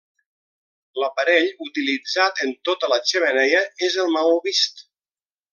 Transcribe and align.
L'aparell 1.01 1.49
utilitzat 1.67 2.43
en 2.47 2.57
tota 2.71 2.91
la 2.95 2.99
xemeneia 3.13 3.63
és 3.89 4.03
el 4.05 4.13
maó 4.19 4.37
vist. 4.51 4.87